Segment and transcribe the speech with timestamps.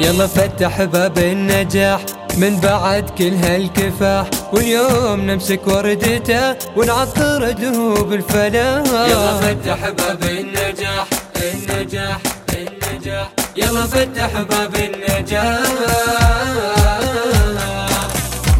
[0.00, 2.00] يلا فتح باب النجاح
[2.36, 4.26] من بعد كل هالكفاح.
[4.52, 8.84] واليوم نمسك وردته ونعطر دهوب الفلاح.
[8.86, 12.18] يلا فتح باب النجاح النجاح
[12.54, 13.28] النجاح.
[13.56, 15.58] يلا فتح باب النجاح.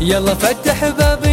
[0.00, 1.27] يلا فتح باب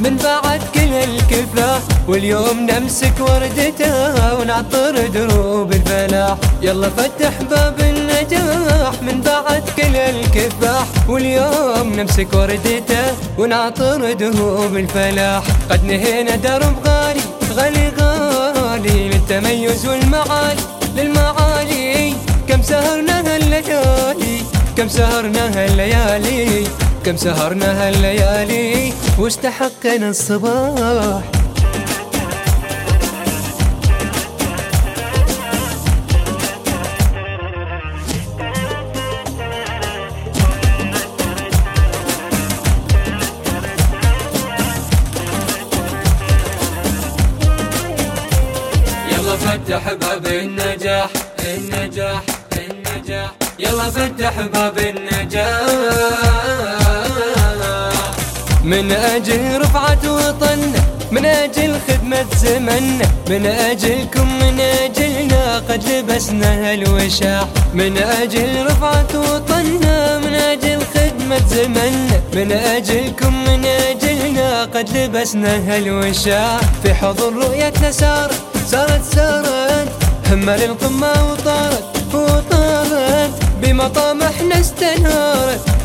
[0.00, 6.36] من بعد كل الكفاح واليوم نمسك وردته ونعطر دروب الفلاح.
[6.62, 13.04] يلا فتح باب النجاح من بعد كل الكفاح واليوم نمسك وردته
[13.38, 15.42] ونعطر دروب الفلاح.
[15.70, 17.20] قد نهينا درب غالي
[17.56, 20.60] غالي غالي للتميز والمعالي.
[20.96, 22.14] للمعالي
[22.48, 24.42] كم سهرنا هالليالي
[24.76, 26.64] كم سهرنا هالليالي
[27.04, 31.22] كم سهرنا هالليالي واستحقنا الصباح.
[49.12, 52.22] يلا فتح باب النجاح النجاح
[52.56, 53.30] النجاح.
[53.58, 56.57] يلا فتح باب النجاح.
[58.68, 67.48] من أجل رفعة وطننا من أجل خدمة زمننا من أجلكم من أجلنا قد لبسنا هالوشاح.
[67.74, 76.60] من أجل رفعة وطننا من أجل خدمة زمننا من أجلكم من أجلنا قد لبسنا هالوشاح.
[76.82, 79.88] في حضن رؤيتنا سارت سارت سارت
[80.30, 83.30] همة للقمة وطارت وطارت.
[83.62, 84.97] بمطامحنا استنارت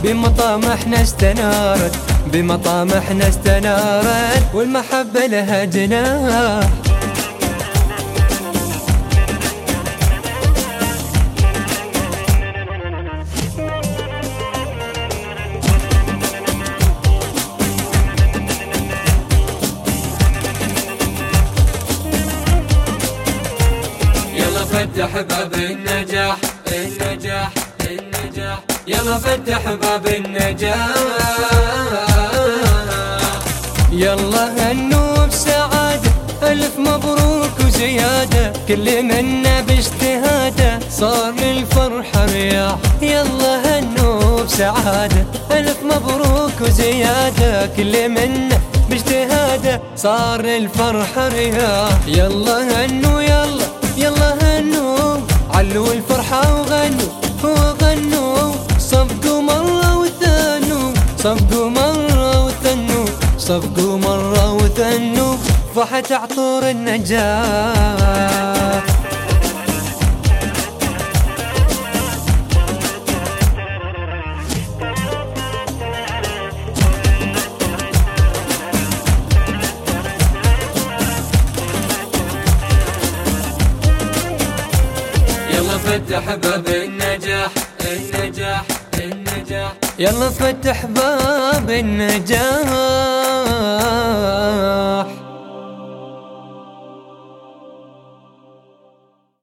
[0.03, 1.95] بمطامحنا استنارت
[2.33, 6.69] بمطامحنا استنارت والمحبة لها جناح.
[24.33, 27.51] يلا فتح باب النجاح النجاح
[27.81, 28.72] النجاح.
[28.87, 30.87] يلا فتح باب النجاح
[33.91, 36.11] يلا هنو بسعادة
[36.43, 40.79] ألف مبروك وزيادة كل منا باجتهاده.
[40.91, 49.81] صار للفرحة رياح يلا هنو بسعادة ألف مبروك وزيادة كل منا باجتهاده.
[49.95, 53.12] صار للفرحة رياح يلا هنو
[61.23, 63.05] صفقوا مرة وثنوا
[63.37, 65.35] صفقوا مرة وثنوا
[65.75, 67.23] فحت عطور النجاح
[85.53, 87.51] يلا فتح باب النجاح
[87.81, 88.72] النجاح.
[89.99, 92.67] يلا فتح باب النجاح